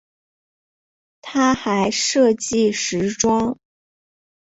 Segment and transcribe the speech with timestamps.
[1.21, 3.59] 她还设计时装。